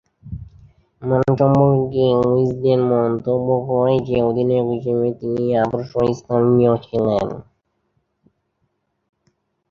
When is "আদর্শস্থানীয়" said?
5.63-6.73